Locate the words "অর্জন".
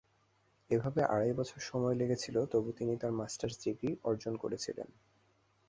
4.03-4.33